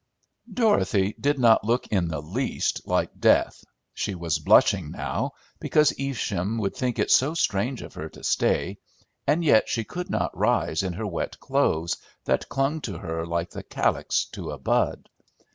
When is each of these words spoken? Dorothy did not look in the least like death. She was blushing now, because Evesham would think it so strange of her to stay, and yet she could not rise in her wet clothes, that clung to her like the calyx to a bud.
Dorothy 0.51 1.13
did 1.19 1.37
not 1.37 1.63
look 1.63 1.85
in 1.89 2.07
the 2.07 2.23
least 2.23 2.81
like 2.87 3.19
death. 3.19 3.63
She 3.93 4.15
was 4.15 4.39
blushing 4.39 4.89
now, 4.89 5.33
because 5.59 5.93
Evesham 5.99 6.57
would 6.57 6.75
think 6.75 6.97
it 6.97 7.11
so 7.11 7.35
strange 7.35 7.83
of 7.83 7.93
her 7.93 8.09
to 8.09 8.23
stay, 8.23 8.79
and 9.27 9.45
yet 9.45 9.69
she 9.69 9.83
could 9.83 10.09
not 10.09 10.35
rise 10.35 10.81
in 10.81 10.93
her 10.93 11.05
wet 11.05 11.39
clothes, 11.39 11.97
that 12.25 12.49
clung 12.49 12.81
to 12.81 12.97
her 12.97 13.27
like 13.27 13.51
the 13.51 13.61
calyx 13.61 14.25
to 14.31 14.49
a 14.49 14.57
bud. 14.57 15.07